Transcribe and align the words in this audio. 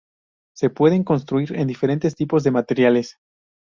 Se 0.55 0.71
pueden 0.71 1.03
construir 1.03 1.55
en 1.55 1.67
diferentes 1.67 2.15
tipos 2.15 2.43
de 2.43 2.49
materiales. 2.49 3.19